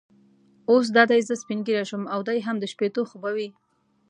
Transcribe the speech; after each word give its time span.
اوس 0.71 0.85
دا 0.95 1.03
دی 1.11 1.21
زه 1.27 1.33
سپینږیری 1.41 1.85
شوم 1.89 2.03
او 2.13 2.19
دی 2.27 2.39
هم 2.47 2.55
د 2.59 2.65
شپېتو 2.71 3.01
خو 3.09 3.15
به 3.23 3.31
وي. 3.35 3.49